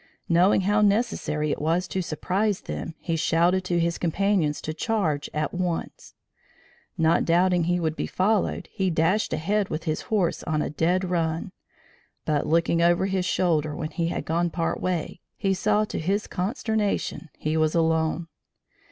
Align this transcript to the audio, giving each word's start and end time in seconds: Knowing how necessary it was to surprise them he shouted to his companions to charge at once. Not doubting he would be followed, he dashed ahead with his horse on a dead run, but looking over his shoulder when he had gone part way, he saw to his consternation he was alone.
Knowing 0.27 0.61
how 0.61 0.81
necessary 0.81 1.51
it 1.51 1.61
was 1.61 1.87
to 1.87 2.01
surprise 2.01 2.61
them 2.61 2.95
he 2.97 3.15
shouted 3.15 3.63
to 3.63 3.79
his 3.79 3.99
companions 3.99 4.59
to 4.59 4.73
charge 4.73 5.29
at 5.31 5.53
once. 5.53 6.15
Not 6.97 7.23
doubting 7.23 7.65
he 7.65 7.79
would 7.79 7.95
be 7.95 8.07
followed, 8.07 8.67
he 8.71 8.89
dashed 8.89 9.31
ahead 9.31 9.69
with 9.69 9.83
his 9.83 10.01
horse 10.09 10.41
on 10.41 10.59
a 10.59 10.71
dead 10.71 11.03
run, 11.11 11.51
but 12.25 12.47
looking 12.47 12.81
over 12.81 13.05
his 13.05 13.25
shoulder 13.25 13.75
when 13.75 13.91
he 13.91 14.07
had 14.07 14.25
gone 14.25 14.49
part 14.49 14.81
way, 14.81 15.21
he 15.37 15.53
saw 15.53 15.83
to 15.85 15.99
his 15.99 16.25
consternation 16.25 17.29
he 17.37 17.55
was 17.55 17.75
alone. 17.75 18.27